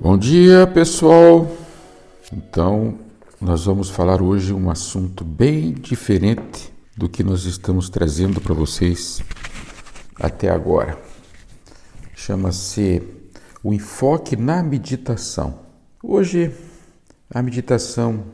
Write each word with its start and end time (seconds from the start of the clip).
Bom 0.00 0.18
dia, 0.18 0.66
pessoal. 0.66 1.50
Então, 2.32 2.98
nós 3.40 3.66
vamos 3.66 3.88
falar 3.88 4.20
hoje 4.20 4.52
um 4.52 4.68
assunto 4.68 5.24
bem 5.24 5.72
diferente 5.72 6.72
do 6.96 7.08
que 7.08 7.22
nós 7.22 7.44
estamos 7.44 7.88
trazendo 7.88 8.40
para 8.40 8.54
vocês 8.54 9.22
até 10.18 10.50
agora. 10.50 10.98
Chama-se 12.14 13.02
o 13.62 13.72
enfoque 13.72 14.36
na 14.36 14.62
meditação. 14.62 15.60
Hoje, 16.02 16.52
a 17.30 17.40
meditação 17.42 18.24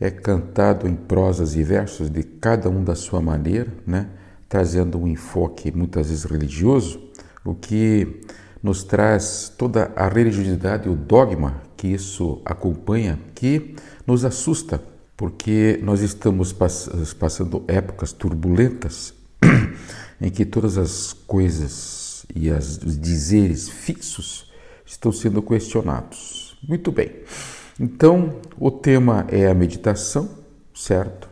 é 0.00 0.10
cantado 0.10 0.88
em 0.88 0.96
prosas 0.96 1.54
e 1.54 1.62
versos 1.62 2.10
de 2.10 2.22
cada 2.24 2.68
um 2.68 2.82
da 2.82 2.96
sua 2.96 3.20
maneira, 3.20 3.72
né? 3.86 4.08
trazendo 4.48 4.98
um 4.98 5.06
enfoque 5.06 5.70
muitas 5.74 6.08
vezes 6.08 6.24
religioso, 6.24 7.00
o 7.44 7.54
que 7.54 8.20
nos 8.62 8.84
traz 8.84 9.52
toda 9.56 9.92
a 9.96 10.08
religiosidade 10.08 10.88
o 10.88 10.94
dogma 10.94 11.60
que 11.76 11.88
isso 11.88 12.40
acompanha, 12.44 13.18
que 13.34 13.74
nos 14.06 14.24
assusta, 14.24 14.80
porque 15.16 15.80
nós 15.82 16.00
estamos 16.00 16.52
pass 16.52 16.88
passando 17.18 17.64
épocas 17.66 18.12
turbulentas 18.12 19.12
em 20.20 20.30
que 20.30 20.44
todas 20.44 20.78
as 20.78 21.12
coisas 21.12 22.24
e 22.34 22.50
as, 22.50 22.78
os 22.78 22.98
dizeres 22.98 23.68
fixos 23.68 24.50
estão 24.86 25.10
sendo 25.10 25.42
questionados. 25.42 26.56
Muito 26.66 26.92
bem. 26.92 27.10
Então, 27.80 28.36
o 28.58 28.70
tema 28.70 29.26
é 29.28 29.48
a 29.48 29.54
meditação, 29.54 30.28
certo? 30.74 31.28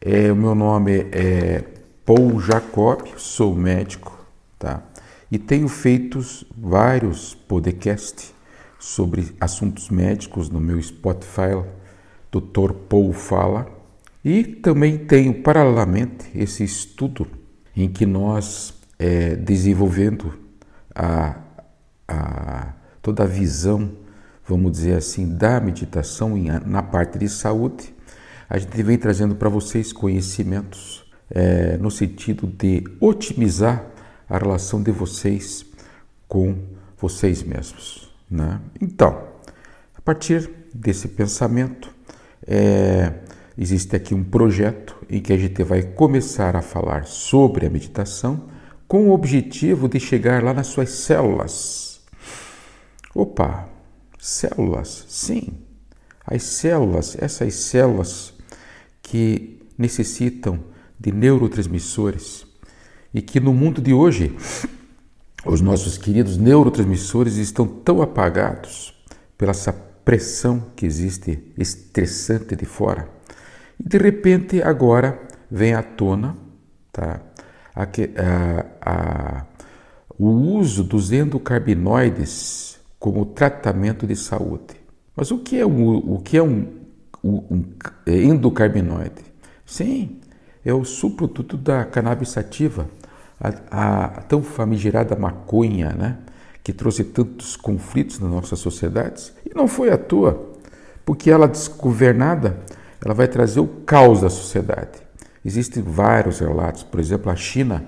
É, 0.00 0.30
o 0.30 0.36
meu 0.36 0.54
nome 0.54 1.06
é 1.12 1.64
Paul 2.04 2.40
Jacob, 2.40 3.06
sou 3.16 3.54
médico, 3.54 4.18
tá? 4.58 4.82
E 5.30 5.38
tenho 5.38 5.68
feito 5.68 6.20
vários 6.56 7.34
podcasts 7.34 8.34
sobre 8.78 9.34
assuntos 9.40 9.90
médicos 9.90 10.48
no 10.48 10.60
meu 10.60 10.80
Spotify, 10.80 11.62
Dr. 12.30 12.72
Paul 12.88 13.12
Fala, 13.12 13.66
e 14.24 14.44
também 14.44 14.98
tenho 14.98 15.42
paralelamente 15.42 16.30
esse 16.34 16.64
estudo 16.64 17.26
em 17.76 17.88
que 17.88 18.06
nós 18.06 18.74
é, 18.98 19.36
desenvolvendo 19.36 20.34
a, 20.94 21.36
a, 22.06 22.72
toda 23.00 23.22
a 23.22 23.26
visão, 23.26 23.92
vamos 24.46 24.72
dizer 24.72 24.96
assim, 24.96 25.36
da 25.36 25.60
meditação 25.60 26.34
na 26.66 26.82
parte 26.82 27.18
de 27.18 27.28
saúde, 27.28 27.94
a 28.48 28.58
gente 28.58 28.82
vem 28.82 28.96
trazendo 28.96 29.34
para 29.34 29.48
vocês 29.48 29.92
conhecimentos 29.92 31.04
é, 31.30 31.76
no 31.76 31.90
sentido 31.90 32.46
de 32.46 32.82
otimizar 33.00 33.84
a 34.28 34.38
relação 34.38 34.82
de 34.82 34.90
vocês 34.90 35.64
com 36.26 36.56
vocês 36.96 37.42
mesmos. 37.42 38.12
Né? 38.30 38.60
Então, 38.80 39.28
a 39.94 40.00
partir 40.00 40.50
desse 40.74 41.08
pensamento, 41.08 41.90
é, 42.46 43.12
existe 43.56 43.96
aqui 43.96 44.14
um 44.14 44.22
projeto 44.22 44.96
em 45.08 45.20
que 45.20 45.32
a 45.32 45.38
gente 45.38 45.62
vai 45.62 45.82
começar 45.82 46.56
a 46.56 46.62
falar 46.62 47.06
sobre 47.06 47.66
a 47.66 47.70
meditação 47.70 48.48
com 48.86 49.08
o 49.08 49.12
objetivo 49.12 49.88
de 49.88 50.00
chegar 50.00 50.42
lá 50.42 50.52
nas 50.52 50.68
suas 50.68 50.90
células. 50.90 52.00
Opa, 53.14 53.68
células, 54.18 55.04
sim. 55.08 55.52
As 56.26 56.42
células, 56.42 57.16
essas 57.18 57.54
células 57.54 58.34
que 59.02 59.60
necessitam 59.76 60.58
de 60.98 61.12
neurotransmissores, 61.12 62.46
e 63.12 63.22
que 63.22 63.40
no 63.40 63.52
mundo 63.52 63.80
de 63.80 63.92
hoje 63.92 64.34
os 65.44 65.60
nossos 65.60 65.96
queridos 65.96 66.36
neurotransmissores 66.36 67.36
estão 67.36 67.66
tão 67.66 68.02
apagados 68.02 68.94
pela 69.36 69.52
essa 69.52 69.72
pressão 69.72 70.64
que 70.74 70.86
existe 70.86 71.52
estressante 71.56 72.56
de 72.56 72.64
fora. 72.64 73.08
E 73.78 73.88
de 73.88 73.98
repente 73.98 74.62
agora 74.62 75.20
vem 75.50 75.74
à 75.74 75.82
tona 75.82 76.36
tá, 76.92 77.20
a, 77.74 77.82
a, 77.82 78.66
a, 78.80 79.46
o 80.18 80.28
uso 80.28 80.82
dos 80.82 81.12
endocarbinoides 81.12 82.78
como 82.98 83.24
tratamento 83.26 84.06
de 84.06 84.16
saúde. 84.16 84.76
Mas 85.14 85.30
o 85.30 85.38
que 85.38 85.58
é 85.58 85.66
um, 85.66 86.14
o 86.14 86.20
que 86.20 86.36
é 86.36 86.42
um, 86.42 86.66
um 87.22 87.64
endocarbinoide? 88.06 89.22
Sim, 89.64 90.20
é 90.68 90.74
o 90.74 90.84
subproduto 90.84 91.56
da 91.56 91.84
cannabis 91.84 92.28
sativa, 92.28 92.86
a, 93.40 94.04
a 94.04 94.08
tão 94.22 94.42
famigerada 94.42 95.16
maconha, 95.16 95.92
né? 95.92 96.18
que 96.62 96.74
trouxe 96.74 97.04
tantos 97.04 97.56
conflitos 97.56 98.18
nas 98.18 98.30
nossas 98.30 98.58
sociedades. 98.58 99.32
E 99.46 99.54
não 99.54 99.66
foi 99.66 99.90
à 99.90 99.96
toa, 99.96 100.46
porque 101.06 101.30
ela 101.30 101.48
desgovernada, 101.48 102.58
ela 103.02 103.14
vai 103.14 103.26
trazer 103.26 103.60
o 103.60 103.66
caos 103.66 104.20
da 104.20 104.28
sociedade. 104.28 105.00
Existem 105.42 105.82
vários 105.82 106.40
relatos, 106.40 106.82
por 106.82 107.00
exemplo, 107.00 107.32
a 107.32 107.36
China, 107.36 107.86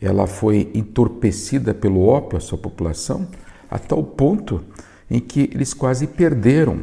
ela 0.00 0.28
foi 0.28 0.70
entorpecida 0.72 1.74
pelo 1.74 2.06
ópio 2.06 2.38
a 2.38 2.40
sua 2.40 2.58
população, 2.58 3.26
a 3.68 3.78
tal 3.78 4.04
ponto 4.04 4.62
em 5.10 5.18
que 5.18 5.50
eles 5.52 5.74
quase 5.74 6.06
perderam, 6.06 6.82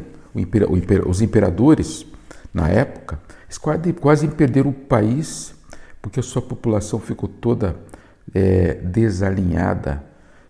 os 1.08 1.22
imperadores 1.22 2.04
na 2.52 2.68
época, 2.68 3.18
eles 3.52 3.58
quase, 3.58 3.92
quase 3.92 4.28
perderam 4.28 4.70
o 4.70 4.72
país, 4.72 5.54
porque 6.00 6.20
a 6.20 6.22
sua 6.22 6.40
população 6.40 6.98
ficou 6.98 7.28
toda 7.28 7.76
é, 8.34 8.74
desalinhada 8.74 10.02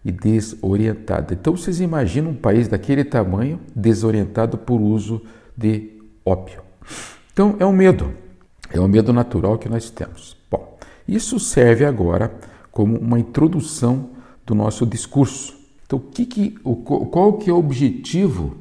e 0.05 0.13
desorientada. 0.13 1.35
Então 1.35 1.57
vocês 1.57 1.81
imaginam 1.81 2.31
um 2.31 2.37
país 2.37 2.69
daquele 2.69 3.05
tamanho 3.05 3.61
desorientado 3.75 4.57
por 4.57 4.81
uso 4.81 5.23
de 5.57 6.01
ópio. 6.25 6.62
Então 7.33 7.57
é 7.59 7.67
um 7.67 7.73
medo, 7.73 8.12
é 8.71 8.81
um 8.81 8.89
medo 8.89 9.12
natural 9.12 9.59
que 9.59 9.69
nós 9.69 9.91
temos. 9.91 10.37
Bom, 10.51 10.79
isso 11.07 11.41
serve 11.41 11.85
agora 11.85 12.33
como 12.71 12.97
uma 12.97 13.19
introdução 13.19 14.11
do 14.47 14.55
nosso 14.55 14.87
discurso. 14.87 15.57
Então, 15.85 15.99
o 15.99 16.03
que 16.03 16.25
que, 16.25 16.59
o, 16.65 16.77
qual 16.77 17.35
que 17.35 17.51
é 17.51 17.53
o 17.53 17.59
objetivo 17.59 18.57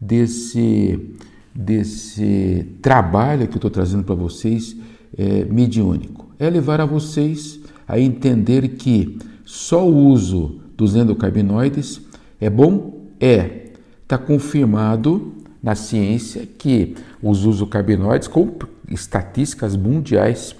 desse, 0.00 1.16
desse 1.58 2.64
trabalho 2.80 3.48
que 3.48 3.54
eu 3.54 3.58
estou 3.58 3.70
trazendo 3.70 4.04
para 4.04 4.14
vocês 4.14 4.76
é, 5.16 5.44
mediúnico? 5.44 6.28
É 6.38 6.48
levar 6.48 6.80
a 6.80 6.86
vocês 6.86 7.58
a 7.86 7.98
entender 7.98 8.76
que 8.76 9.18
só 9.44 9.84
o 9.84 10.06
uso 10.06 10.60
dos 10.76 10.94
endocarbinoides 10.94 12.00
é 12.40 12.48
bom? 12.48 13.08
É. 13.18 13.72
Está 14.04 14.16
confirmado 14.16 15.34
na 15.60 15.74
ciência 15.74 16.46
que 16.46 16.94
os 17.20 17.44
usocarbinoides, 17.44 18.28
com 18.28 18.54
estatísticas 18.88 19.74
mundiais, 19.74 20.54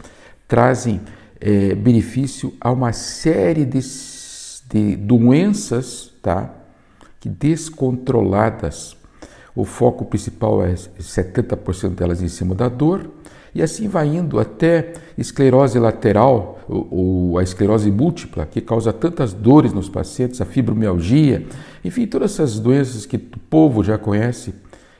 trazem 0.48 1.00
é, 1.40 1.74
benefício 1.76 2.52
a 2.60 2.72
uma 2.72 2.92
série 2.92 3.64
de, 3.64 3.80
de 4.68 4.96
doenças 4.96 6.12
tá? 6.20 6.52
que 7.20 7.28
descontroladas. 7.28 8.97
O 9.58 9.64
foco 9.64 10.04
principal 10.04 10.64
é 10.64 10.72
70% 10.72 11.88
delas 11.88 12.22
em 12.22 12.28
cima 12.28 12.54
da 12.54 12.68
dor, 12.68 13.10
e 13.52 13.60
assim 13.60 13.88
vai 13.88 14.06
indo 14.06 14.38
até 14.38 14.92
esclerose 15.18 15.80
lateral, 15.80 16.60
ou, 16.68 17.36
a 17.36 17.42
esclerose 17.42 17.90
múltipla, 17.90 18.46
que 18.46 18.60
causa 18.60 18.92
tantas 18.92 19.32
dores 19.32 19.72
nos 19.72 19.88
pacientes, 19.88 20.40
a 20.40 20.44
fibromialgia, 20.44 21.44
enfim, 21.84 22.06
todas 22.06 22.34
essas 22.34 22.60
doenças 22.60 23.04
que 23.04 23.16
o 23.16 23.40
povo 23.50 23.82
já 23.82 23.98
conhece 23.98 24.54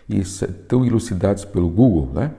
e 0.08 0.18
estão 0.18 0.84
elucidados 0.84 1.44
pelo 1.44 1.68
Google, 1.68 2.10
né? 2.12 2.32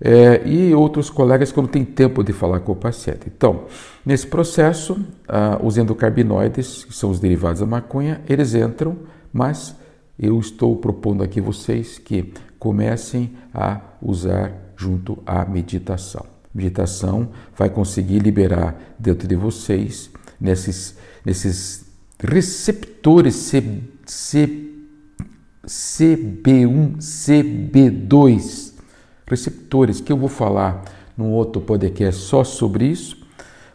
É, 0.00 0.42
e 0.44 0.74
outros 0.74 1.08
colegas 1.08 1.52
que 1.52 1.60
não 1.60 1.68
têm 1.68 1.84
tempo 1.84 2.24
de 2.24 2.32
falar 2.32 2.58
com 2.60 2.72
o 2.72 2.76
paciente. 2.76 3.28
Então, 3.32 3.66
nesse 4.04 4.26
processo, 4.26 4.98
ah, 5.28 5.56
os 5.62 5.78
endocarbinoides, 5.78 6.84
que 6.84 6.92
são 6.92 7.10
os 7.10 7.20
derivados 7.20 7.60
da 7.60 7.66
maconha, 7.66 8.20
eles 8.28 8.56
entram, 8.56 8.96
mas 9.32 9.76
eu 10.18 10.38
estou 10.40 10.74
propondo 10.76 11.22
aqui 11.22 11.40
vocês 11.40 11.98
que 11.98 12.32
comecem 12.58 13.32
a 13.54 13.80
usar 14.02 14.52
junto 14.76 15.22
à 15.24 15.44
meditação. 15.44 16.26
Meditação 16.52 17.28
vai 17.56 17.70
conseguir 17.70 18.18
liberar 18.18 18.96
dentro 18.98 19.28
de 19.28 19.36
vocês, 19.36 20.10
nesses, 20.40 20.96
nesses 21.24 21.84
receptores 22.18 23.36
C, 23.36 23.80
C, 24.04 24.64
CB1, 25.64 26.96
CB2, 26.96 28.72
receptores 29.26 30.00
que 30.00 30.10
eu 30.10 30.16
vou 30.16 30.28
falar 30.28 30.84
num 31.16 31.30
outro 31.30 31.60
podcast 31.60 32.22
só 32.22 32.42
sobre 32.42 32.86
isso, 32.86 33.24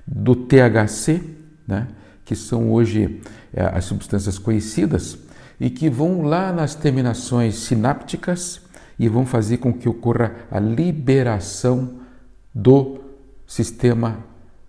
do 0.06 0.36
THC, 0.36 1.22
né, 1.66 1.88
que 2.26 2.36
são 2.36 2.72
hoje 2.72 3.22
é, 3.54 3.64
as 3.64 3.86
substâncias 3.86 4.38
conhecidas 4.38 5.18
e 5.60 5.70
que 5.70 5.90
vão 5.90 6.24
lá 6.24 6.52
nas 6.52 6.76
terminações 6.76 7.56
sinápticas 7.56 8.62
e 8.98 9.08
vão 9.08 9.26
fazer 9.26 9.58
com 9.58 9.74
que 9.74 9.90
ocorra 9.90 10.34
a 10.52 10.60
liberação 10.60 12.00
do 12.54 13.00
sistema 13.48 14.20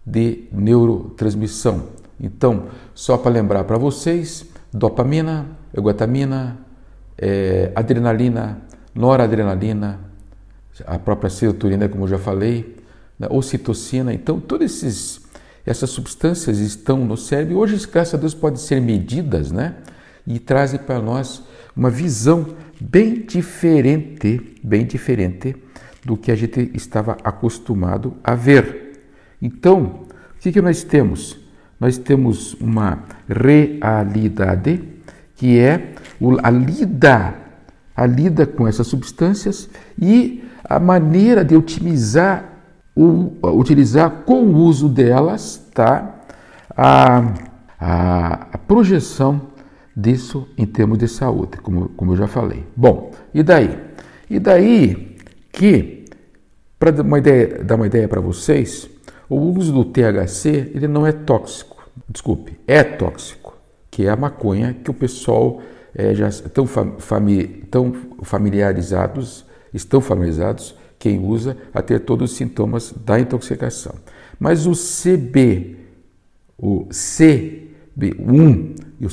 de 0.04 0.44
neurotransmissão. 0.52 1.88
Então, 2.20 2.66
só 2.94 3.16
para 3.16 3.30
lembrar 3.30 3.64
para 3.64 3.76
vocês, 3.76 4.46
dopamina, 4.72 5.46
eugotamina, 5.72 6.58
é, 7.18 7.72
adrenalina, 7.74 8.62
noradrenalina, 8.94 10.00
a 10.86 10.98
própria 10.98 11.30
serotonina, 11.30 11.88
como 11.88 12.04
eu 12.04 12.08
já 12.08 12.18
falei, 12.18 12.76
né, 13.18 13.28
ocitocina. 13.30 14.12
Então, 14.12 14.40
todas 14.40 14.72
esses, 14.72 15.20
essas 15.64 15.90
substâncias 15.90 16.58
estão 16.58 17.04
no 17.04 17.16
cérebro 17.16 17.58
hoje, 17.58 17.86
graças 17.86 18.14
a 18.14 18.16
Deus, 18.16 18.34
podem 18.34 18.58
ser 18.58 18.80
medidas 18.80 19.50
né, 19.52 19.74
e 20.26 20.38
trazem 20.38 20.80
para 20.80 21.00
nós 21.00 21.42
uma 21.76 21.90
visão 21.90 22.46
bem 22.80 23.24
diferente, 23.26 24.58
bem 24.62 24.86
diferente 24.86 25.56
do 26.04 26.16
que 26.16 26.30
a 26.30 26.34
gente 26.34 26.70
estava 26.74 27.16
acostumado 27.24 28.14
a 28.22 28.34
ver. 28.34 29.02
Então, 29.40 30.04
o 30.36 30.40
que, 30.40 30.52
que 30.52 30.60
nós 30.60 30.82
temos? 30.82 31.38
Nós 31.78 31.98
temos 31.98 32.54
uma 32.54 33.04
realidade 33.28 34.82
que 35.36 35.58
é 35.58 35.94
a 36.42 36.50
lida, 36.50 37.34
a 37.96 38.06
lida 38.06 38.46
com 38.46 38.68
essas 38.68 38.86
substâncias 38.86 39.68
e 40.00 40.44
a 40.62 40.78
maneira 40.78 41.44
de 41.44 41.56
otimizar, 41.56 42.44
utilizar 42.96 44.10
com 44.24 44.44
o 44.44 44.56
uso 44.56 44.88
delas, 44.88 45.68
tá? 45.74 46.14
A, 46.76 47.34
a, 47.78 48.32
a 48.52 48.58
projeção 48.58 49.53
disso 49.96 50.48
em 50.58 50.66
termos 50.66 50.98
de 50.98 51.08
saúde, 51.08 51.58
como, 51.58 51.88
como 51.90 52.12
eu 52.12 52.16
já 52.16 52.26
falei. 52.26 52.64
Bom, 52.76 53.12
e 53.32 53.42
daí? 53.42 53.78
E 54.28 54.38
daí 54.38 55.16
que, 55.52 56.04
para 56.78 56.90
dar 56.90 57.02
uma 57.02 57.18
ideia, 57.18 57.62
dar 57.62 57.76
uma 57.76 57.86
ideia 57.86 58.08
para 58.08 58.20
vocês, 58.20 58.88
o 59.28 59.36
uso 59.36 59.72
do 59.72 59.84
THC 59.84 60.72
ele 60.74 60.88
não 60.88 61.06
é 61.06 61.12
tóxico, 61.12 61.88
desculpe, 62.08 62.58
é 62.66 62.82
tóxico, 62.82 63.56
que 63.90 64.06
é 64.06 64.10
a 64.10 64.16
maconha 64.16 64.74
que 64.74 64.90
o 64.90 64.94
pessoal 64.94 65.62
é, 65.94 66.14
já 66.14 66.28
estão, 66.28 66.66
fami, 66.66 67.46
tão 67.70 67.94
familiarizados, 68.22 69.46
estão 69.72 70.00
familiarizados, 70.00 70.74
quem 70.98 71.20
usa, 71.20 71.56
a 71.72 71.80
ter 71.80 72.00
todos 72.00 72.32
os 72.32 72.36
sintomas 72.36 72.92
da 73.04 73.20
intoxicação. 73.20 73.94
Mas 74.38 74.66
o 74.66 74.72
CB, 74.72 75.76
o 76.58 76.86
CB1 76.86 78.76
e 79.00 79.06
o 79.06 79.10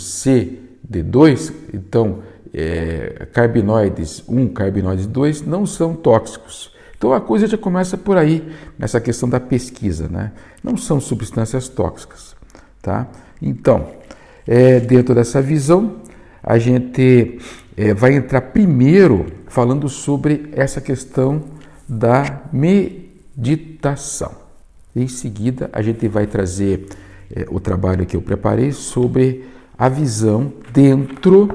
CD2, 0.91 1.53
então 1.73 2.19
é, 2.53 3.27
carbinoides 3.31 4.23
1, 4.27 4.49
carbinoides 4.49 5.07
2, 5.07 5.43
não 5.43 5.65
são 5.65 5.95
tóxicos. 5.95 6.71
Então 6.97 7.13
a 7.13 7.21
coisa 7.21 7.47
já 7.47 7.57
começa 7.57 7.97
por 7.97 8.17
aí, 8.17 8.51
nessa 8.77 8.99
questão 8.99 9.27
da 9.27 9.39
pesquisa, 9.39 10.07
né? 10.07 10.31
Não 10.63 10.77
são 10.77 10.99
substâncias 10.99 11.67
tóxicas, 11.67 12.35
tá? 12.81 13.07
Então, 13.41 13.89
é, 14.45 14.79
dentro 14.79 15.15
dessa 15.15 15.41
visão, 15.41 16.01
a 16.43 16.59
gente 16.59 17.39
é, 17.75 17.93
vai 17.93 18.13
entrar 18.13 18.41
primeiro 18.41 19.25
falando 19.47 19.89
sobre 19.89 20.49
essa 20.51 20.79
questão 20.79 21.41
da 21.87 22.43
meditação. 22.53 24.31
Em 24.95 25.07
seguida, 25.07 25.69
a 25.73 25.81
gente 25.81 26.07
vai 26.07 26.27
trazer 26.27 26.85
é, 27.33 27.45
o 27.49 27.59
trabalho 27.59 28.05
que 28.05 28.15
eu 28.15 28.21
preparei 28.21 28.71
sobre 28.71 29.45
a 29.81 29.89
visão 29.89 30.53
dentro, 30.71 31.49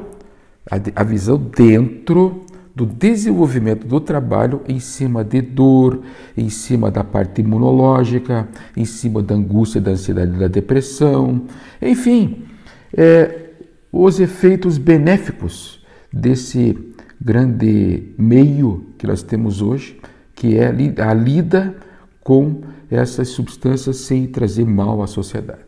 a, 0.97 1.05
visão 1.05 1.39
dentro 1.39 2.45
do 2.75 2.85
desenvolvimento 2.85 3.87
do 3.87 4.01
trabalho 4.01 4.63
em 4.67 4.81
cima 4.81 5.23
de 5.23 5.41
dor, 5.41 6.01
em 6.37 6.51
cima 6.51 6.91
da 6.91 7.05
parte 7.05 7.41
imunológica, 7.41 8.49
em 8.77 8.85
cima 8.85 9.23
da 9.23 9.37
angústia, 9.37 9.81
da 9.81 9.93
ansiedade, 9.93 10.37
da 10.37 10.49
depressão, 10.49 11.43
enfim, 11.81 12.43
é, 12.93 13.51
os 13.93 14.19
efeitos 14.19 14.77
benéficos 14.77 15.87
desse 16.13 16.77
grande 17.21 18.13
meio 18.19 18.87
que 18.99 19.07
nós 19.07 19.23
temos 19.23 19.63
hoje, 19.63 20.01
que 20.35 20.59
é 20.59 20.67
a 20.67 21.15
lida 21.15 21.77
com 22.25 22.63
essas 22.91 23.29
substâncias 23.29 23.99
sem 23.99 24.27
trazer 24.27 24.67
mal 24.67 25.01
à 25.01 25.07
sociedade. 25.07 25.66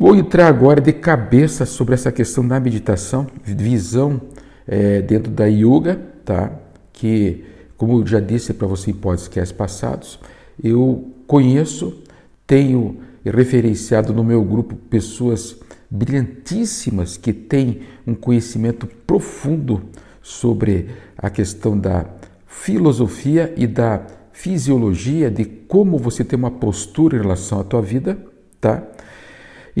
Vou 0.00 0.14
entrar 0.14 0.46
agora 0.46 0.80
de 0.80 0.92
cabeça 0.92 1.66
sobre 1.66 1.92
essa 1.92 2.12
questão 2.12 2.46
da 2.46 2.60
meditação, 2.60 3.26
visão 3.42 4.20
é, 4.64 5.02
dentro 5.02 5.28
da 5.32 5.46
yoga, 5.46 6.00
tá? 6.24 6.52
Que, 6.92 7.44
como 7.76 7.98
eu 7.98 8.06
já 8.06 8.20
disse 8.20 8.54
para 8.54 8.68
você 8.68 8.92
em 8.92 8.94
podcasts 8.94 9.50
passados, 9.50 10.20
eu 10.62 11.12
conheço, 11.26 12.00
tenho 12.46 12.98
referenciado 13.24 14.12
no 14.14 14.22
meu 14.22 14.44
grupo 14.44 14.76
pessoas 14.76 15.56
brilhantíssimas 15.90 17.16
que 17.16 17.32
têm 17.32 17.80
um 18.06 18.14
conhecimento 18.14 18.86
profundo 19.04 19.82
sobre 20.22 20.90
a 21.16 21.28
questão 21.28 21.76
da 21.76 22.06
filosofia 22.46 23.52
e 23.56 23.66
da 23.66 24.06
fisiologia 24.30 25.28
de 25.28 25.44
como 25.44 25.98
você 25.98 26.22
tem 26.22 26.38
uma 26.38 26.52
postura 26.52 27.16
em 27.16 27.20
relação 27.20 27.58
à 27.58 27.64
tua 27.64 27.82
vida, 27.82 28.16
tá? 28.60 28.80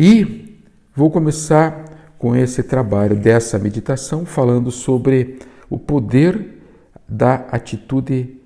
E 0.00 0.56
vou 0.94 1.10
começar 1.10 2.12
com 2.16 2.36
esse 2.36 2.62
trabalho 2.62 3.16
dessa 3.16 3.58
meditação 3.58 4.24
falando 4.24 4.70
sobre 4.70 5.40
o 5.68 5.76
poder 5.76 6.62
da 7.08 7.34
atitude 7.50 8.36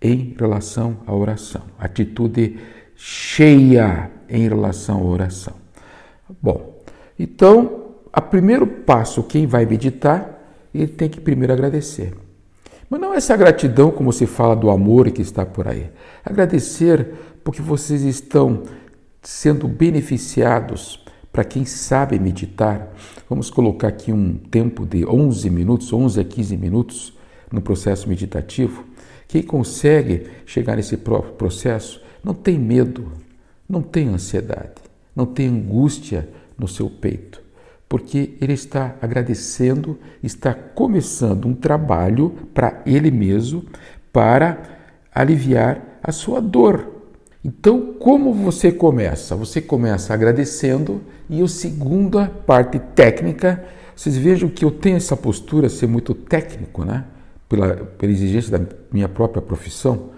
em 0.00 0.34
relação 0.38 0.96
à 1.06 1.14
oração, 1.14 1.64
atitude 1.78 2.58
cheia 2.96 4.10
em 4.26 4.48
relação 4.48 5.00
à 5.00 5.04
oração. 5.04 5.52
Bom, 6.40 6.80
então, 7.18 7.90
o 8.16 8.20
primeiro 8.22 8.66
passo, 8.66 9.22
quem 9.22 9.46
vai 9.46 9.66
meditar, 9.66 10.42
ele 10.74 10.88
tem 10.88 11.10
que 11.10 11.20
primeiro 11.20 11.52
agradecer. 11.52 12.14
Mas 12.88 12.98
não 12.98 13.12
essa 13.12 13.36
gratidão 13.36 13.90
como 13.90 14.14
se 14.14 14.24
fala 14.24 14.56
do 14.56 14.70
amor 14.70 15.10
que 15.10 15.20
está 15.20 15.44
por 15.44 15.68
aí. 15.68 15.90
Agradecer 16.24 17.12
porque 17.44 17.60
vocês 17.60 18.00
estão 18.00 18.62
sendo 19.22 19.68
beneficiados 19.68 20.96
para 21.32 21.44
quem 21.44 21.64
sabe 21.64 22.18
meditar. 22.18 22.92
Vamos 23.28 23.48
colocar 23.50 23.88
aqui 23.88 24.12
um 24.12 24.34
tempo 24.34 24.84
de 24.84 25.06
11 25.06 25.48
minutos, 25.48 25.92
11 25.92 26.20
a 26.20 26.24
15 26.24 26.56
minutos 26.56 27.18
no 27.50 27.62
processo 27.62 28.08
meditativo. 28.08 28.84
Quem 29.26 29.42
consegue 29.42 30.26
chegar 30.44 30.76
nesse 30.76 30.96
próprio 30.98 31.32
processo 31.32 32.02
não 32.22 32.34
tem 32.34 32.58
medo, 32.58 33.10
não 33.68 33.82
tem 33.82 34.08
ansiedade, 34.08 34.74
não 35.16 35.24
tem 35.24 35.48
angústia 35.48 36.28
no 36.58 36.68
seu 36.68 36.90
peito, 36.90 37.42
porque 37.88 38.36
ele 38.40 38.52
está 38.52 38.94
agradecendo, 39.00 39.98
está 40.22 40.52
começando 40.52 41.46
um 41.46 41.54
trabalho 41.54 42.30
para 42.52 42.82
ele 42.84 43.10
mesmo 43.10 43.64
para 44.12 44.62
aliviar 45.14 45.98
a 46.02 46.12
sua 46.12 46.40
dor. 46.40 47.01
Então, 47.44 47.94
como 47.98 48.32
você 48.32 48.70
começa? 48.70 49.34
Você 49.34 49.60
começa 49.60 50.14
agradecendo 50.14 51.00
e 51.28 51.42
a 51.42 51.48
segunda 51.48 52.28
parte 52.28 52.78
técnica, 52.78 53.64
vocês 53.96 54.16
vejam 54.16 54.48
que 54.48 54.64
eu 54.64 54.70
tenho 54.70 54.96
essa 54.96 55.16
postura 55.16 55.68
ser 55.68 55.88
muito 55.88 56.14
técnico, 56.14 56.84
né? 56.84 57.04
Pela, 57.48 57.74
pela 57.74 58.12
exigência 58.12 58.56
da 58.56 58.64
minha 58.90 59.08
própria 59.08 59.42
profissão, 59.42 60.10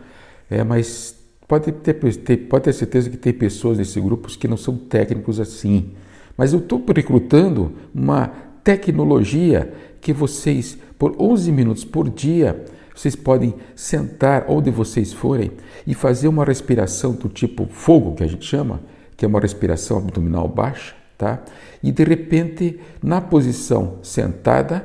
é, 0.49 0.62
mas 0.62 1.16
pode 1.49 1.73
ter, 1.73 1.95
pode 1.95 2.64
ter 2.64 2.73
certeza 2.73 3.11
que 3.11 3.16
tem 3.16 3.33
pessoas 3.33 3.78
nesse 3.78 4.00
grupo 4.00 4.28
que 4.28 4.47
não 4.47 4.57
são 4.57 4.76
técnicos 4.76 5.40
assim. 5.40 5.93
Mas 6.37 6.52
eu 6.52 6.61
estou 6.61 6.85
recrutando 6.95 7.73
uma 7.93 8.28
tecnologia 8.62 9.73
que 10.00 10.12
vocês, 10.12 10.78
por 10.99 11.16
11 11.19 11.50
minutos 11.50 11.85
por 11.85 12.09
dia, 12.09 12.64
vocês 12.94 13.16
podem 13.16 13.54
sentar 13.74 14.46
onde 14.48 14.70
vocês 14.70 15.12
forem 15.12 15.50
e 15.86 15.94
fazer 15.94 16.28
uma 16.28 16.44
respiração 16.44 17.12
do 17.12 17.28
tipo 17.28 17.66
fogo, 17.66 18.14
que 18.14 18.22
a 18.22 18.26
gente 18.26 18.46
chama, 18.46 18.80
que 19.16 19.24
é 19.24 19.28
uma 19.28 19.40
respiração 19.40 19.98
abdominal 19.98 20.48
baixa, 20.48 20.94
tá? 21.18 21.42
E 21.82 21.90
de 21.90 22.04
repente, 22.04 22.78
na 23.02 23.20
posição 23.20 23.98
sentada, 24.02 24.84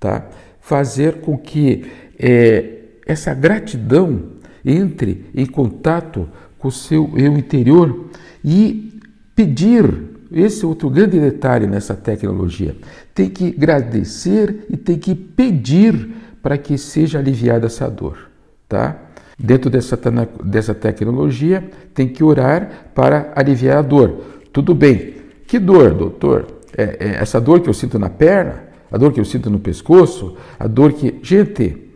tá? 0.00 0.26
Fazer 0.60 1.20
com 1.20 1.36
que 1.36 1.84
é, 2.18 2.78
essa 3.06 3.34
gratidão 3.34 4.22
entre 4.64 5.26
em 5.34 5.44
contato 5.44 6.28
com 6.58 6.68
o 6.68 6.72
seu 6.72 7.12
eu 7.16 7.36
interior 7.36 8.08
e 8.44 9.00
pedir 9.34 10.12
esse 10.32 10.64
é 10.64 10.66
outro 10.66 10.88
grande 10.88 11.20
detalhe 11.20 11.66
nessa 11.66 11.94
tecnologia. 11.94 12.74
Tem 13.14 13.28
que 13.28 13.48
agradecer 13.48 14.66
e 14.70 14.76
tem 14.76 14.98
que 14.98 15.14
pedir 15.14 16.08
para 16.42 16.58
que 16.58 16.76
seja 16.76 17.18
aliviada 17.18 17.66
essa 17.66 17.88
dor, 17.88 18.30
tá? 18.68 18.96
Dentro 19.38 19.70
dessa, 19.70 19.98
dessa 20.44 20.74
tecnologia, 20.74 21.70
tem 21.94 22.08
que 22.08 22.22
orar 22.22 22.90
para 22.94 23.32
aliviar 23.34 23.78
a 23.78 23.82
dor. 23.82 24.20
Tudo 24.52 24.74
bem. 24.74 25.14
Que 25.46 25.58
dor, 25.58 25.94
doutor? 25.94 26.46
É, 26.76 26.96
é 27.00 27.08
essa 27.20 27.40
dor 27.40 27.60
que 27.60 27.68
eu 27.68 27.74
sinto 27.74 27.98
na 27.98 28.10
perna? 28.10 28.64
A 28.90 28.98
dor 28.98 29.12
que 29.12 29.20
eu 29.20 29.24
sinto 29.24 29.48
no 29.48 29.58
pescoço? 29.58 30.36
A 30.58 30.66
dor 30.66 30.92
que. 30.92 31.18
Gente, 31.22 31.90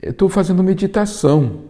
eu 0.00 0.10
estou 0.10 0.28
fazendo 0.28 0.62
meditação, 0.62 1.62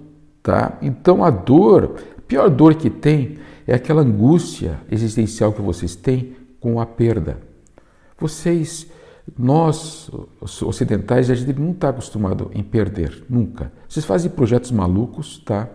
tá? 0.43 0.79
Então 0.83 1.25
a 1.25 1.31
dor, 1.31 1.97
a 2.19 2.21
pior 2.23 2.51
dor 2.51 2.75
que 2.75 2.91
tem 2.91 3.39
é 3.67 3.75
aquela 3.75 4.03
angústia 4.03 4.81
existencial 4.91 5.53
que 5.53 5.63
vocês 5.63 5.95
têm 5.95 6.37
com 6.61 6.81
a 6.81 6.87
perda. 6.87 7.39
Vocês 8.19 8.87
nós, 9.39 10.11
ocidentais, 10.41 11.31
a 11.31 11.35
gente 11.35 11.59
não 11.59 11.71
está 11.71 11.89
acostumado 11.89 12.51
em 12.55 12.63
perder, 12.63 13.25
nunca. 13.29 13.73
Vocês 13.89 14.05
fazem 14.05 14.31
projetos 14.31 14.71
malucos, 14.71 15.39
tá? 15.39 15.69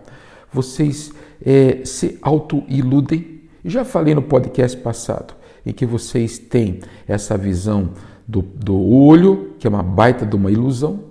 Vocês 0.52 1.12
é, 1.44 1.84
se 1.84 2.18
auto-iludem. 2.22 3.40
Já 3.64 3.84
falei 3.84 4.14
no 4.14 4.22
podcast 4.22 4.76
passado, 4.76 5.34
em 5.66 5.72
que 5.72 5.84
vocês 5.84 6.38
têm 6.38 6.80
essa 7.06 7.36
visão 7.36 7.90
do, 8.26 8.40
do 8.40 8.80
olho, 8.80 9.54
que 9.58 9.66
é 9.66 9.70
uma 9.70 9.82
baita 9.82 10.24
de 10.24 10.36
uma 10.36 10.50
ilusão, 10.50 11.04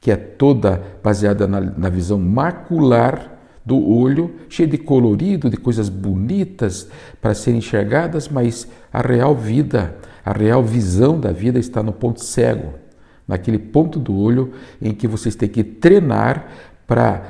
que 0.00 0.10
é 0.10 0.16
toda 0.16 0.82
baseada 1.02 1.46
na, 1.46 1.60
na 1.60 1.88
visão 1.88 2.18
macular 2.18 3.38
do 3.64 3.78
olho, 3.88 4.34
cheia 4.48 4.68
de 4.68 4.78
colorido, 4.78 5.48
de 5.48 5.56
coisas 5.56 5.88
bonitas 5.88 6.88
para 7.20 7.34
serem 7.34 7.58
enxergadas, 7.58 8.28
mas 8.28 8.66
a 8.92 9.00
real 9.00 9.34
vida, 9.34 9.96
a 10.24 10.32
real 10.32 10.62
visão 10.62 11.18
da 11.18 11.32
vida 11.32 11.58
está 11.58 11.82
no 11.82 11.92
ponto 11.92 12.22
cego, 12.22 12.74
naquele 13.26 13.58
ponto 13.58 13.98
do 13.98 14.14
olho 14.14 14.52
em 14.80 14.92
que 14.92 15.08
vocês 15.08 15.34
têm 15.34 15.48
que 15.48 15.64
treinar 15.64 16.46
para 16.86 17.24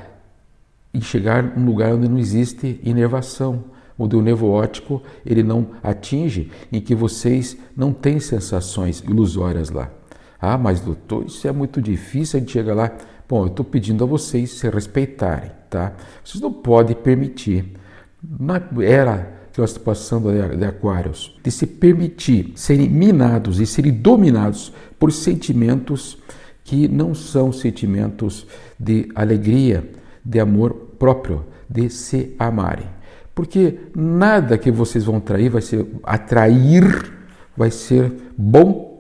enxergar 0.93 1.57
um 1.57 1.65
lugar 1.65 1.95
onde 1.95 2.09
não 2.09 2.19
existe 2.19 2.81
inervação, 2.83 3.65
onde 3.99 4.17
o 4.17 4.23
nervo 4.23 4.49
óptico 4.51 5.03
ele 5.25 5.43
não 5.43 5.69
atinge, 5.83 6.51
em 6.71 6.81
que 6.81 6.95
vocês 6.95 7.57
não 7.77 7.93
têm 7.93 8.21
sensações 8.21 9.01
ilusórias 9.01 9.71
lá. 9.71 9.91
Ah, 10.41 10.59
mas 10.59 10.81
doutor, 10.81 11.27
isso 11.27 11.47
é 11.47 11.53
muito 11.53 11.81
difícil, 11.81 12.37
a 12.37 12.41
gente 12.41 12.53
chega 12.53 12.75
lá. 12.75 12.91
Bom, 13.29 13.45
eu 13.45 13.47
estou 13.47 13.65
pedindo 13.65 14.03
a 14.05 14.07
vocês 14.07 14.51
se 14.51 14.69
respeitarem, 14.69 15.53
tá? 15.71 15.95
Vocês 16.23 16.43
não 16.43 16.53
podem 16.53 16.97
permitir, 16.97 17.73
na 18.23 18.61
era 18.83 19.42
que 19.53 19.61
nós 19.61 19.71
estamos 19.71 19.85
passando 19.85 20.57
de 20.57 20.65
Aquários, 20.65 21.39
de 21.43 21.51
se 21.51 21.67
permitir 21.67 22.53
serem 22.57 22.89
minados 22.89 23.61
e 23.61 23.67
serem 23.67 23.93
dominados 23.93 24.73
por 24.99 25.13
sentimentos 25.13 26.19
que 26.65 26.89
não 26.89 27.15
são 27.15 27.53
sentimentos 27.53 28.47
de 28.79 29.09
alegria, 29.15 29.91
de 30.25 30.41
amor 30.41 30.73
próprio, 30.99 31.45
de 31.69 31.91
se 31.91 32.35
amarem. 32.39 32.87
Porque 33.35 33.79
nada 33.95 34.57
que 34.57 34.71
vocês 34.71 35.05
vão 35.05 35.17
atrair 35.17 35.51
vai 35.51 35.63
ser 35.63 35.87
atrair, 36.05 37.13
vai 37.57 37.71
ser 37.71 38.13
bom 38.37 38.93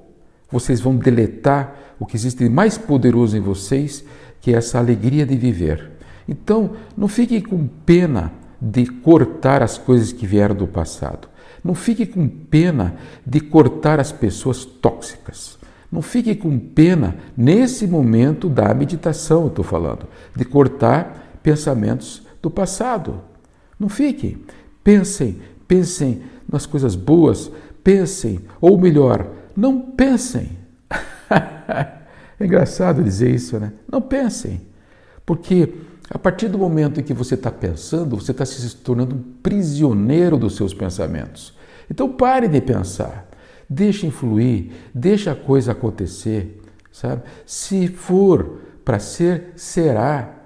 vocês 0.52 0.80
vão 0.80 0.94
deletar 0.94 1.74
o 1.98 2.04
que 2.04 2.14
existe 2.14 2.44
de 2.44 2.50
mais 2.50 2.76
poderoso 2.76 3.36
em 3.36 3.40
vocês, 3.40 4.04
que 4.40 4.52
é 4.52 4.58
essa 4.58 4.78
alegria 4.78 5.24
de 5.24 5.34
viver. 5.34 5.92
Então, 6.28 6.72
não 6.96 7.08
fique 7.08 7.40
com 7.40 7.66
pena 7.66 8.30
de 8.64 8.86
cortar 8.86 9.60
as 9.60 9.76
coisas 9.76 10.12
que 10.12 10.24
vieram 10.24 10.54
do 10.54 10.68
passado. 10.68 11.26
Não 11.64 11.74
fique 11.74 12.06
com 12.06 12.28
pena 12.28 12.94
de 13.26 13.40
cortar 13.40 13.98
as 13.98 14.12
pessoas 14.12 14.64
tóxicas. 14.64 15.58
Não 15.90 16.00
fique 16.00 16.36
com 16.36 16.56
pena 16.58 17.16
nesse 17.36 17.88
momento 17.88 18.48
da 18.48 18.72
meditação, 18.72 19.42
eu 19.42 19.48
estou 19.48 19.64
falando, 19.64 20.06
de 20.34 20.44
cortar 20.44 21.38
pensamentos 21.42 22.22
do 22.40 22.48
passado. 22.48 23.20
Não 23.78 23.88
fique. 23.88 24.44
Pensem, 24.84 25.40
pensem 25.66 26.22
nas 26.50 26.64
coisas 26.64 26.94
boas, 26.94 27.50
pensem, 27.82 28.40
ou 28.60 28.78
melhor, 28.78 29.26
não 29.56 29.80
pensem. 29.80 30.50
é 31.28 32.44
engraçado 32.44 33.02
dizer 33.02 33.34
isso, 33.34 33.58
né? 33.58 33.72
Não 33.90 34.00
pensem. 34.00 34.60
Porque 35.26 35.74
a 36.10 36.18
partir 36.18 36.48
do 36.48 36.58
momento 36.58 37.00
em 37.00 37.02
que 37.02 37.14
você 37.14 37.34
está 37.34 37.50
pensando, 37.50 38.16
você 38.16 38.32
está 38.32 38.44
se 38.44 38.76
tornando 38.76 39.14
um 39.14 39.22
prisioneiro 39.42 40.36
dos 40.36 40.56
seus 40.56 40.74
pensamentos. 40.74 41.54
Então 41.90 42.08
pare 42.08 42.48
de 42.48 42.60
pensar. 42.60 43.28
Deixe 43.68 44.06
influir, 44.06 44.72
deixe 44.94 45.30
a 45.30 45.34
coisa 45.34 45.72
acontecer, 45.72 46.60
sabe? 46.90 47.22
Se 47.46 47.88
for 47.88 48.60
para 48.84 48.98
ser, 48.98 49.52
será. 49.56 50.38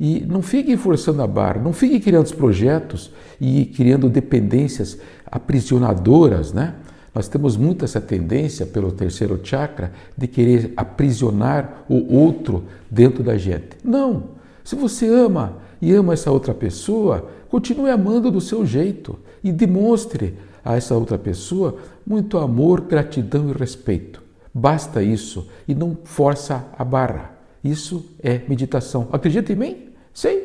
E 0.00 0.20
não 0.20 0.42
fique 0.42 0.76
forçando 0.76 1.22
a 1.22 1.26
barra, 1.26 1.60
não 1.60 1.72
fique 1.72 2.00
criando 2.00 2.34
projetos 2.34 3.12
e 3.40 3.66
criando 3.66 4.08
dependências 4.08 4.98
aprisionadoras, 5.26 6.52
né? 6.52 6.74
Nós 7.14 7.28
temos 7.28 7.56
muito 7.56 7.84
essa 7.84 8.00
tendência, 8.00 8.64
pelo 8.66 8.90
terceiro 8.90 9.38
chakra, 9.44 9.92
de 10.16 10.26
querer 10.26 10.72
aprisionar 10.76 11.84
o 11.88 12.14
outro 12.14 12.64
dentro 12.90 13.22
da 13.22 13.36
gente. 13.36 13.76
Não! 13.84 14.41
Se 14.64 14.76
você 14.76 15.06
ama 15.06 15.58
e 15.80 15.92
ama 15.92 16.12
essa 16.12 16.30
outra 16.30 16.54
pessoa, 16.54 17.28
continue 17.48 17.90
amando 17.90 18.30
do 18.30 18.40
seu 18.40 18.64
jeito 18.64 19.18
e 19.42 19.50
demonstre 19.50 20.34
a 20.64 20.76
essa 20.76 20.94
outra 20.94 21.18
pessoa 21.18 21.76
muito 22.06 22.38
amor, 22.38 22.82
gratidão 22.82 23.50
e 23.50 23.52
respeito. 23.52 24.22
Basta 24.54 25.02
isso 25.02 25.48
e 25.66 25.74
não 25.74 25.96
força 26.04 26.66
a 26.78 26.84
barra. 26.84 27.32
Isso 27.64 28.04
é 28.22 28.40
meditação. 28.48 29.08
Acredita 29.12 29.52
em 29.52 29.56
mim? 29.56 29.76
Sim, 30.12 30.40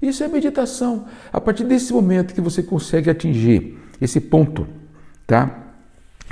isso 0.00 0.22
é 0.24 0.28
meditação. 0.28 1.06
A 1.32 1.40
partir 1.40 1.64
desse 1.64 1.92
momento 1.92 2.34
que 2.34 2.40
você 2.40 2.62
consegue 2.62 3.08
atingir 3.08 3.78
esse 4.00 4.20
ponto, 4.20 4.66
tá? 5.26 5.62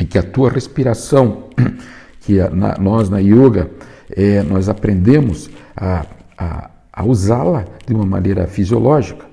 e 0.01 0.05
que 0.05 0.19
a 0.19 0.23
tua 0.23 0.51
respiração, 0.51 1.45
que 2.21 2.39
na, 2.51 2.79
nós 2.79 3.11
na 3.11 3.19
yoga 3.19 3.71
é, 4.11 4.43
nós 4.43 4.69
aprendemos 4.69 5.51
a, 5.77 6.07
a, 6.37 6.71
a 6.93 7.05
usá-la 7.05 7.65
de 7.87 7.95
uma 7.95 8.07
maneira 8.07 8.47
fisiológica, 8.47 9.25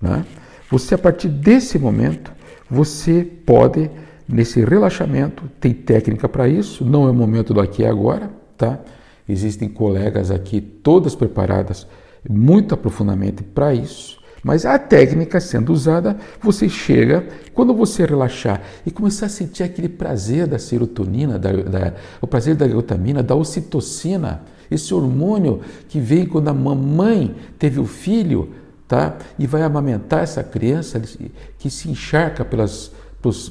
né? 0.00 0.24
você 0.70 0.94
a 0.94 0.98
partir 0.98 1.28
desse 1.28 1.78
momento 1.78 2.32
você 2.70 3.24
pode 3.24 3.90
nesse 4.28 4.64
relaxamento 4.64 5.44
tem 5.60 5.72
técnica 5.72 6.28
para 6.28 6.48
isso, 6.48 6.84
não 6.84 7.06
é 7.06 7.10
o 7.10 7.14
momento 7.14 7.52
do 7.52 7.60
aqui 7.60 7.82
e 7.82 7.86
agora, 7.86 8.30
tá? 8.56 8.78
Existem 9.28 9.68
colegas 9.68 10.30
aqui 10.30 10.60
todas 10.60 11.14
preparadas 11.14 11.86
muito 12.28 12.74
aprofundamente 12.74 13.42
para 13.42 13.74
isso. 13.74 14.20
Mas 14.42 14.64
a 14.64 14.78
técnica 14.78 15.38
sendo 15.38 15.72
usada, 15.72 16.16
você 16.40 16.68
chega, 16.68 17.26
quando 17.52 17.74
você 17.74 18.06
relaxar 18.06 18.62
e 18.86 18.90
começar 18.90 19.26
a 19.26 19.28
sentir 19.28 19.62
aquele 19.62 19.88
prazer 19.88 20.46
da 20.46 20.58
serotonina, 20.58 21.38
da, 21.38 21.52
da, 21.52 21.94
o 22.20 22.26
prazer 22.26 22.54
da 22.54 22.66
glutamina, 22.66 23.22
da 23.22 23.34
ocitocina, 23.34 24.42
esse 24.70 24.94
hormônio 24.94 25.60
que 25.88 25.98
vem 25.98 26.26
quando 26.26 26.48
a 26.48 26.54
mamãe 26.54 27.34
teve 27.58 27.80
o 27.80 27.86
filho, 27.86 28.50
tá? 28.86 29.16
E 29.38 29.46
vai 29.46 29.62
amamentar 29.62 30.22
essa 30.22 30.42
criança 30.42 31.00
que 31.58 31.70
se 31.70 31.90
encharca 31.90 32.44
pelas, 32.44 32.92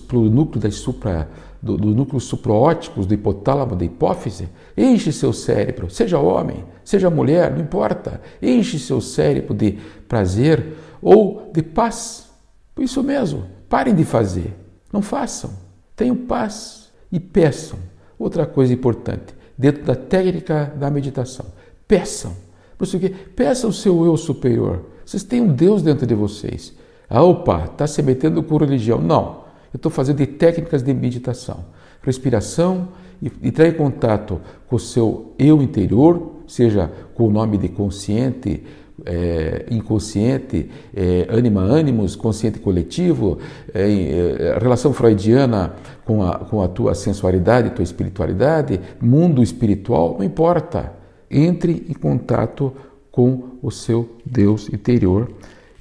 pelo 0.08 0.30
núcleo 0.30 0.62
das 0.62 0.76
supra, 0.76 1.30
do, 1.62 1.78
do 1.78 1.88
núcleo 1.88 2.20
supraóticos, 2.20 3.06
do 3.06 3.14
hipotálamo, 3.14 3.76
da 3.76 3.84
hipófise, 3.84 4.50
enche 4.78 5.12
seu 5.12 5.34
cérebro, 5.34 5.90
seja 5.90 6.18
homem, 6.18 6.64
seja 6.84 7.10
mulher, 7.10 7.52
não 7.52 7.62
importa, 7.62 8.22
enche 8.42 8.80
seu 8.80 9.02
cérebro 9.02 9.54
de 9.54 9.78
prazer 10.08 10.76
ou 11.02 11.50
de 11.54 11.62
paz. 11.62 12.30
Isso 12.78 13.04
mesmo, 13.04 13.46
parem 13.68 13.94
de 13.94 14.06
fazer, 14.06 14.54
não 14.92 15.02
façam, 15.02 15.52
tenham 15.96 16.16
paz 16.16 16.90
e 17.12 17.20
peçam. 17.20 17.78
Outra 18.18 18.46
coisa 18.46 18.74
importante, 18.74 19.34
dentro 19.60 19.84
da 19.84 19.94
técnica 19.94 20.74
da 20.78 20.90
meditação, 20.90 21.46
peçam. 21.86 22.32
Por 22.78 22.86
isso 22.86 22.98
que 22.98 23.10
peçam 23.10 23.70
o 23.70 23.74
seu 23.74 24.06
eu 24.06 24.16
superior. 24.16 24.86
Vocês 25.06 25.22
têm 25.22 25.42
um 25.42 25.54
Deus 25.54 25.82
dentro 25.82 26.08
de 26.08 26.16
vocês. 26.16 26.74
Ah, 27.10 27.22
opa, 27.22 27.66
está 27.66 27.86
se 27.86 28.02
metendo 28.02 28.42
com 28.42 28.56
religião. 28.56 29.02
Não, 29.02 29.44
eu 29.74 29.78
estou 29.78 29.92
fazendo 29.92 30.18
de 30.18 30.28
técnicas 30.28 30.82
de 30.82 30.94
meditação. 30.94 31.66
Respiração, 32.02 32.88
e 33.22 33.30
entrar 33.44 33.68
em 33.68 33.74
contato 33.74 34.40
com 34.66 34.78
o 34.78 34.80
seu 34.80 35.34
eu 35.38 35.62
interior, 35.62 36.36
seja 36.48 36.90
com 37.14 37.28
o 37.28 37.32
nome 37.32 37.58
de 37.58 37.68
consciente, 37.68 38.64
é, 39.06 39.66
inconsciente, 39.70 40.70
é, 40.96 41.28
anima 41.30 41.62
animus, 41.64 42.16
consciente 42.16 42.60
coletivo, 42.60 43.40
é, 43.74 43.82
é, 43.82 44.58
relação 44.60 44.94
freudiana 44.94 45.74
com 46.06 46.24
a, 46.24 46.40
com 46.40 46.62
a 46.62 46.68
tua 46.68 46.96
sensualidade, 46.96 47.72
tua 47.72 47.84
espiritualidade, 47.84 48.80
mundo 49.02 49.44
espiritual, 49.44 50.16
não 50.18 50.26
importa. 50.26 50.94
Entre 51.32 51.86
em 51.88 51.94
contato 51.94 52.74
com 53.12 53.58
o 53.62 53.70
seu 53.70 54.18
Deus 54.26 54.70
interior 54.74 55.30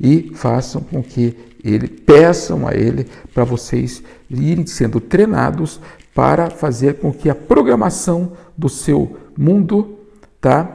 e 0.00 0.30
façam 0.34 0.82
com 0.82 1.02
que 1.02 1.36
ele 1.64 1.88
peçam 1.88 2.66
a 2.66 2.74
ele 2.74 3.06
para 3.34 3.44
vocês 3.44 4.02
irem 4.30 4.66
sendo 4.66 5.00
treinados 5.00 5.80
para 6.14 6.50
fazer 6.50 6.94
com 6.94 7.12
que 7.12 7.30
a 7.30 7.34
programação 7.34 8.32
do 8.56 8.68
seu 8.68 9.16
mundo 9.36 9.98
tá, 10.40 10.74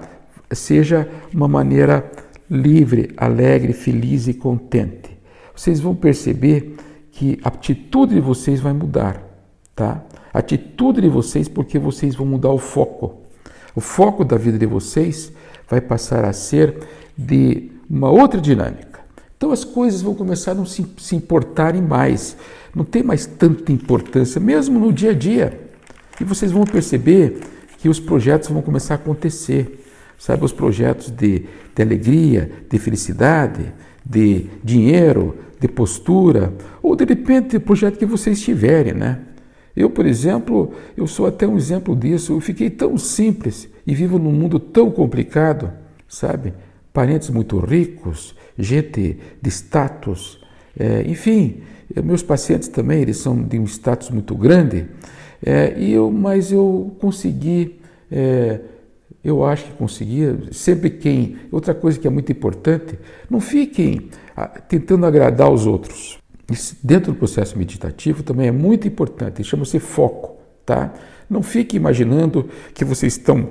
seja 0.51 1.07
uma 1.33 1.47
maneira 1.47 2.09
livre, 2.53 3.12
alegre, 3.17 3.74
feliz 3.74 4.27
e 4.27 4.33
contente. 4.33 5.17
Vocês 5.55 5.79
vão 5.79 5.95
perceber 5.95 6.75
que 7.12 7.39
a 7.43 7.48
atitude 7.48 8.13
de 8.13 8.22
vocês 8.22 8.60
vai 8.60 8.74
mudar, 8.74 9.24
tá? 9.75 10.03
A 10.31 10.39
atitude 10.39 11.01
de 11.01 11.10
vocês 11.10 11.48
porque 11.48 11.79
vocês 11.79 12.15
vão 12.15 12.27
mudar 12.27 12.51
o 12.51 12.60
foco. 12.60 13.22
O 13.75 13.81
foco 13.81 14.24
da 14.24 14.38
vida 14.38 14.57
de 14.57 14.67
vocês 14.67 15.33
vai 15.67 15.81
passar 15.81 16.25
a 16.25 16.33
ser 16.33 16.77
de 17.17 17.72
uma 17.89 18.12
outra 18.12 18.39
dinâmica. 18.39 19.00
Então 19.36 19.51
as 19.51 19.63
coisas 19.63 20.01
vão 20.01 20.13
começar 20.13 20.51
a 20.51 20.55
não 20.55 20.65
se, 20.65 20.86
se 20.98 21.15
importarem 21.15 21.81
mais, 21.81 22.38
não 22.74 22.86
tem 22.86 23.01
mais 23.01 23.25
tanta 23.25 23.72
importância, 23.72 24.39
mesmo 24.39 24.79
no 24.79 24.93
dia 24.93 25.12
a 25.12 25.13
dia. 25.13 25.60
E 26.22 26.24
vocês 26.24 26.51
vão 26.51 26.63
perceber 26.63 27.41
que 27.79 27.89
os 27.89 28.00
projetos 28.00 28.50
vão 28.50 28.62
começar 28.62 28.93
a 28.93 28.98
acontecer. 28.98 29.83
Sabe, 30.24 30.46
os 30.46 30.53
projetos 30.53 31.10
de, 31.10 31.48
de 31.75 31.82
alegria, 31.82 32.50
de 32.70 32.80
felicidade, 32.80 33.74
de 34.06 34.46
dinheiro, 34.63 35.38
de 35.60 35.68
postura, 35.68 36.53
ou 36.82 36.96
de 36.96 37.03
repente 37.03 37.58
o 37.58 37.60
projeto 37.60 37.98
que 37.98 38.06
vocês 38.06 38.42
tiverem, 38.42 38.94
né? 38.94 39.20
Eu, 39.75 39.89
por 39.89 40.06
exemplo, 40.06 40.72
eu 40.96 41.08
sou 41.08 41.25
até 41.25 41.46
um 41.46 41.58
exemplo 41.58 41.94
disso. 41.94 42.32
Eu 42.32 42.39
fiquei 42.39 42.70
tão 42.70 42.98
simples 42.98 43.68
e 43.86 43.94
vivo 43.94 44.18
num 44.18 44.32
mundo 44.32 44.62
tão 44.62 44.89
complicado, 44.89 45.70
sabe? 46.08 46.53
Parentes 46.94 47.30
muito 47.30 47.60
ricos, 47.60 48.34
gente 48.58 49.20
de 49.42 49.50
status, 49.50 50.39
é, 50.80 51.03
enfim, 51.06 51.63
meus 52.01 52.24
pacientes 52.24 52.70
também, 52.70 53.01
eles 53.01 53.18
são 53.18 53.44
de 53.44 53.60
um 53.60 53.65
status 53.65 54.10
muito 54.10 54.36
grande, 54.36 54.86
é, 55.46 55.77
e 55.77 55.92
eu, 55.92 56.10
mas 56.10 56.50
eu 56.50 56.96
consegui, 56.98 57.77
é, 58.10 58.62
eu 59.24 59.43
acho 59.46 59.65
que 59.65 59.72
conseguia, 59.74 60.38
sempre 60.51 60.89
quem, 60.89 61.38
outra 61.51 61.74
coisa 61.74 61.98
que 61.98 62.05
é 62.05 62.10
muito 62.10 62.32
importante, 62.32 63.00
não 63.29 63.39
fiquem 63.39 64.10
ah, 64.36 64.48
tentando 64.48 65.05
agradar 65.05 65.50
os 65.50 65.65
outros. 65.65 66.17
Isso, 66.51 66.75
dentro 66.84 67.13
do 67.13 67.17
processo 67.17 67.58
meditativo 67.58 68.22
também 68.22 68.48
é 68.48 68.51
muito 68.51 68.88
importante, 68.88 69.43
chama-se 69.43 69.79
foco, 69.79 70.38
tá? 70.65 70.93
Não 71.29 71.41
fique 71.41 71.77
imaginando 71.77 72.50
que 72.74 72.84
vocês 72.84 73.13
estão 73.13 73.50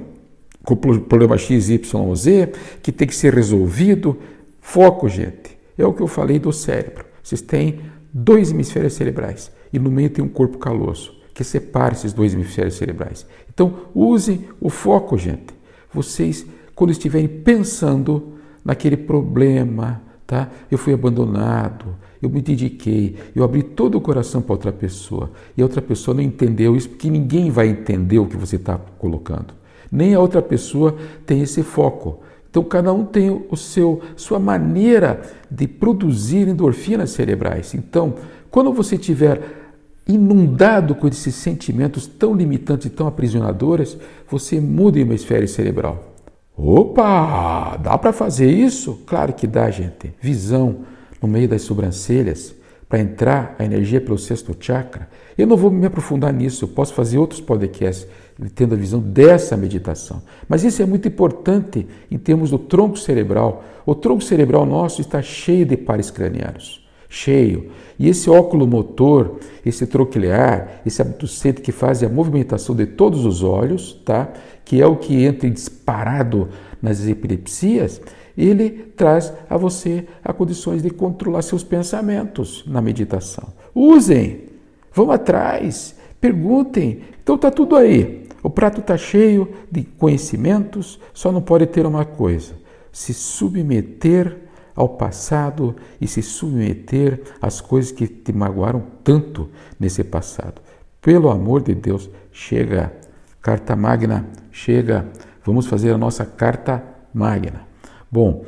com 0.62 0.74
o 0.74 1.00
problema 1.00 1.38
X, 1.38 1.70
Y 1.70 2.14
Z, 2.14 2.52
que 2.82 2.92
tem 2.92 3.08
que 3.08 3.14
ser 3.16 3.34
resolvido. 3.34 4.18
Foco, 4.60 5.08
gente. 5.08 5.58
É 5.76 5.84
o 5.84 5.92
que 5.92 6.02
eu 6.02 6.06
falei 6.06 6.38
do 6.38 6.52
cérebro. 6.52 7.04
Vocês 7.22 7.40
têm 7.40 7.80
dois 8.12 8.52
hemisférios 8.52 8.92
cerebrais 8.92 9.50
e 9.72 9.78
no 9.78 9.90
meio 9.90 10.10
tem 10.10 10.22
um 10.22 10.28
corpo 10.28 10.58
caloso 10.58 11.21
que 11.34 11.44
separa 11.44 11.94
esses 11.94 12.12
dois 12.12 12.34
hemisférios 12.34 12.74
cerebrais. 12.74 13.26
Então, 13.52 13.74
usem 13.94 14.46
o 14.60 14.68
foco, 14.68 15.16
gente. 15.16 15.54
Vocês, 15.92 16.46
quando 16.74 16.90
estiverem 16.90 17.28
pensando 17.28 18.34
naquele 18.64 18.96
problema, 18.96 20.02
tá? 20.26 20.48
Eu 20.70 20.78
fui 20.78 20.94
abandonado, 20.94 21.96
eu 22.20 22.30
me 22.30 22.40
dediquei, 22.40 23.16
eu 23.34 23.42
abri 23.42 23.62
todo 23.62 23.96
o 23.96 24.00
coração 24.00 24.40
para 24.40 24.54
outra 24.54 24.72
pessoa 24.72 25.30
e 25.56 25.62
a 25.62 25.64
outra 25.64 25.82
pessoa 25.82 26.14
não 26.14 26.22
entendeu 26.22 26.76
isso, 26.76 26.88
porque 26.88 27.10
ninguém 27.10 27.50
vai 27.50 27.68
entender 27.68 28.18
o 28.18 28.26
que 28.26 28.36
você 28.36 28.56
está 28.56 28.78
colocando. 28.98 29.52
Nem 29.90 30.14
a 30.14 30.20
outra 30.20 30.40
pessoa 30.40 30.96
tem 31.26 31.42
esse 31.42 31.62
foco. 31.62 32.20
Então 32.48 32.62
cada 32.62 32.92
um 32.92 33.04
tem 33.04 33.30
o 33.50 33.56
seu 33.56 34.00
sua 34.14 34.38
maneira 34.38 35.22
de 35.50 35.66
produzir 35.66 36.48
endorfinas 36.48 37.10
cerebrais. 37.10 37.74
Então, 37.74 38.14
quando 38.50 38.72
você 38.72 38.96
tiver 38.96 39.61
inundado 40.06 40.94
com 40.94 41.06
esses 41.08 41.34
sentimentos 41.34 42.06
tão 42.06 42.34
limitantes 42.34 42.86
e 42.86 42.90
tão 42.90 43.06
aprisionadores, 43.06 43.96
você 44.28 44.60
muda 44.60 44.98
o 44.98 45.00
hemisfério 45.00 45.48
cerebral. 45.48 46.12
Opa, 46.56 47.76
dá 47.76 47.96
para 47.96 48.12
fazer 48.12 48.50
isso? 48.50 49.02
Claro 49.06 49.32
que 49.32 49.46
dá, 49.46 49.70
gente. 49.70 50.12
Visão 50.20 50.78
no 51.20 51.28
meio 51.28 51.48
das 51.48 51.62
sobrancelhas 51.62 52.54
para 52.88 53.00
entrar 53.00 53.56
a 53.58 53.64
energia 53.64 54.00
pelo 54.00 54.18
sexto 54.18 54.54
chakra. 54.60 55.08
Eu 55.38 55.46
não 55.46 55.56
vou 55.56 55.70
me 55.70 55.86
aprofundar 55.86 56.30
nisso, 56.30 56.64
eu 56.64 56.68
posso 56.68 56.92
fazer 56.92 57.16
outros 57.16 57.40
podcasts 57.40 58.06
tendo 58.54 58.74
a 58.74 58.76
visão 58.76 59.00
dessa 59.00 59.56
meditação. 59.56 60.20
Mas 60.46 60.62
isso 60.62 60.82
é 60.82 60.86
muito 60.86 61.08
importante 61.08 61.86
em 62.10 62.18
termos 62.18 62.50
do 62.50 62.58
tronco 62.58 62.98
cerebral. 62.98 63.64
O 63.86 63.94
tronco 63.94 64.22
cerebral 64.22 64.66
nosso 64.66 65.00
está 65.00 65.22
cheio 65.22 65.64
de 65.64 65.76
pares 65.76 66.10
cranianos, 66.10 66.81
cheio. 67.12 67.70
E 67.98 68.08
esse 68.08 68.28
óculo 68.30 68.66
motor, 68.66 69.38
esse 69.64 69.86
troquilear, 69.86 70.80
esse 70.84 71.02
abducente 71.02 71.60
que 71.60 71.70
faz 71.70 72.02
a 72.02 72.08
movimentação 72.08 72.74
de 72.74 72.86
todos 72.86 73.26
os 73.26 73.42
olhos, 73.42 73.92
tá? 74.04 74.32
que 74.64 74.80
é 74.80 74.86
o 74.86 74.96
que 74.96 75.22
entra 75.22 75.48
disparado 75.50 76.48
nas 76.80 77.06
epilepsias, 77.06 78.00
ele 78.36 78.70
traz 78.96 79.30
a 79.48 79.58
você 79.58 80.06
a 80.24 80.32
condições 80.32 80.82
de 80.82 80.88
controlar 80.88 81.42
seus 81.42 81.62
pensamentos 81.62 82.64
na 82.66 82.80
meditação. 82.80 83.48
Usem, 83.74 84.44
vão 84.92 85.10
atrás, 85.10 85.94
perguntem. 86.18 87.02
Então 87.22 87.34
está 87.34 87.50
tudo 87.50 87.76
aí. 87.76 88.26
O 88.42 88.48
prato 88.48 88.80
está 88.80 88.96
cheio 88.96 89.48
de 89.70 89.84
conhecimentos, 89.84 90.98
só 91.12 91.30
não 91.30 91.42
pode 91.42 91.66
ter 91.66 91.84
uma 91.84 92.06
coisa: 92.06 92.54
se 92.90 93.12
submeter 93.12 94.38
ao 94.74 94.88
passado 94.88 95.76
e 96.00 96.06
se 96.06 96.22
submeter 96.22 97.20
às 97.40 97.60
coisas 97.60 97.92
que 97.92 98.06
te 98.06 98.32
magoaram 98.32 98.82
tanto 99.04 99.48
nesse 99.78 100.02
passado. 100.04 100.60
Pelo 101.00 101.30
amor 101.30 101.62
de 101.62 101.74
Deus, 101.74 102.08
chega. 102.30 102.92
Carta 103.40 103.74
magna, 103.74 104.26
chega. 104.50 105.06
Vamos 105.44 105.66
fazer 105.66 105.92
a 105.92 105.98
nossa 105.98 106.24
carta 106.24 106.82
magna. 107.12 107.66
Bom, 108.10 108.44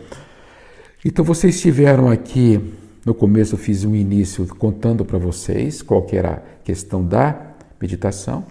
então 1.04 1.24
vocês 1.24 1.56
estiveram 1.56 2.08
aqui 2.08 2.72
no 3.04 3.12
começo, 3.12 3.54
eu 3.54 3.58
fiz 3.58 3.84
um 3.84 3.94
início 3.94 4.46
contando 4.56 5.04
para 5.04 5.18
vocês 5.18 5.82
qual 5.82 6.06
era 6.10 6.32
a 6.32 6.64
questão 6.64 7.04
da 7.04 7.54
meditação. 7.78 8.46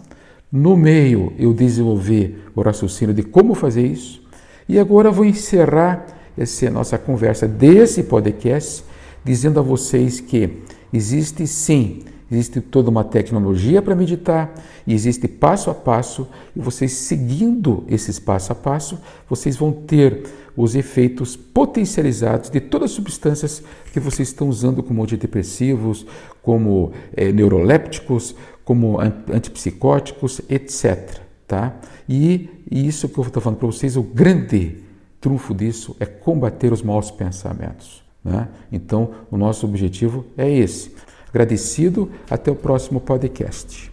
No 0.52 0.78
meio, 0.78 1.34
eu 1.40 1.52
desenvolvi 1.52 2.38
o 2.56 2.62
raciocínio 2.62 3.16
de 3.16 3.24
como 3.24 3.56
fazer 3.56 3.88
isso. 3.88 4.22
E 4.70 4.78
agora 4.78 5.10
eu 5.10 5.14
vou 5.14 5.26
encerrar 5.26 6.06
essa 6.38 6.70
nossa 6.70 6.98
conversa 6.98 7.48
desse 7.48 8.04
podcast 8.04 8.84
dizendo 9.24 9.60
a 9.60 9.64
vocês 9.64 10.20
que 10.20 10.62
existe 10.92 11.48
sim 11.48 12.04
Existe 12.34 12.62
toda 12.62 12.90
uma 12.90 13.04
tecnologia 13.04 13.80
para 13.80 13.96
meditar 13.96 14.56
existe 14.88 15.28
passo 15.28 15.70
a 15.70 15.74
passo, 15.74 16.28
e 16.56 16.60
vocês 16.60 16.92
seguindo 16.92 17.84
esses 17.88 18.20
passo 18.20 18.52
a 18.52 18.56
passo, 18.56 19.00
vocês 19.30 19.56
vão 19.56 19.72
ter 19.72 20.24
os 20.58 20.76
efeitos 20.76 21.36
potencializados 21.36 22.50
de 22.50 22.60
todas 22.60 22.92
as 22.92 22.96
substâncias 22.96 23.64
que 23.92 24.00
vocês 24.00 24.30
estão 24.30 24.50
usando 24.50 24.84
como 24.84 25.04
antidepressivos, 25.04 26.06
como 26.42 26.92
é, 27.16 27.32
neurolépticos, 27.32 28.36
como 28.66 29.00
antipsicóticos, 29.00 30.42
etc. 30.50 31.20
Tá? 31.48 31.76
E, 32.10 32.50
e 32.70 32.88
isso 32.88 33.08
que 33.08 33.18
eu 33.18 33.26
estou 33.26 33.42
falando 33.42 33.60
para 33.60 33.68
vocês, 33.68 33.96
o 33.96 34.04
grande 34.04 34.83
trunfo 35.24 35.56
disso 35.56 35.96
é 36.02 36.06
combater 36.06 36.74
os 36.74 36.82
maus 36.82 37.10
pensamentos. 37.10 38.04
Né? 38.22 38.50
Então, 38.70 39.12
o 39.32 39.38
nosso 39.38 39.66
objetivo 39.66 40.26
é 40.38 40.52
esse. 40.52 40.94
Agradecido, 41.30 42.12
até 42.30 42.52
o 42.52 42.56
próximo 42.56 43.00
podcast. 43.00 43.90